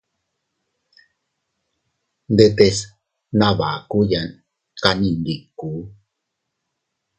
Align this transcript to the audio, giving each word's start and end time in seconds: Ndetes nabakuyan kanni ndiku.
Ndetes 2.33 2.77
nabakuyan 3.37 4.29
kanni 4.81 5.09
ndiku. 5.19 5.69